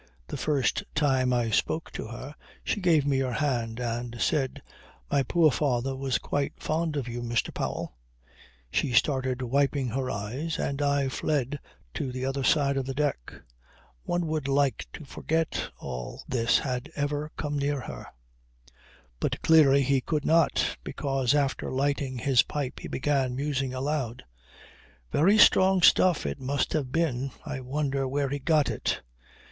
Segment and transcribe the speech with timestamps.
[0.29, 4.63] The first time I spoke to her she gave me her hand and said,
[5.11, 7.53] "My poor father was quite fond of you, Mr.
[7.53, 7.93] Powell."
[8.71, 11.59] She started wiping her eyes and I fled
[11.93, 13.31] to the other side of the deck.
[14.01, 18.07] One would like to forget all this had ever come near her."
[19.19, 24.23] But clearly he could not, because after lighting his pipe he began musing aloud:
[25.11, 27.29] "Very strong stuff it must have been.
[27.45, 29.03] I wonder where he got it.